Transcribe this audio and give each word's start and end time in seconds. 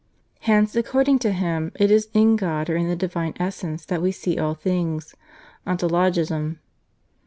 Hence, 0.39 0.75
according 0.75 1.19
to 1.19 1.31
him, 1.31 1.71
it 1.75 1.91
is 1.91 2.07
in 2.15 2.35
God 2.35 2.71
or 2.71 2.75
in 2.75 2.87
the 2.87 2.95
divine 2.95 3.35
essence 3.39 3.85
that 3.85 4.01
we 4.01 4.11
see 4.11 4.39
all 4.39 4.55
things 4.55 5.13
(Ontologism). 5.67 6.57